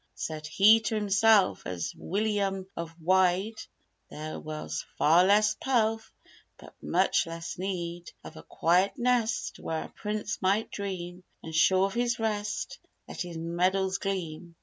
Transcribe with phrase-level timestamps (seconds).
[0.15, 3.61] Said he to himself "As Wilyum of Wied
[4.09, 6.11] There was far less pelf
[6.57, 11.85] But much less need Of a quiet nest Where a prince might dream And sure
[11.85, 14.55] of his rest Let his medals gleam.